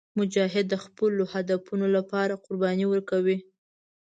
مجاهد 0.19 0.65
د 0.69 0.75
خپلو 0.83 1.23
هدفونو 1.33 1.85
لپاره 1.95 2.41
قرباني 2.45 2.85
ورکوي. 2.89 3.37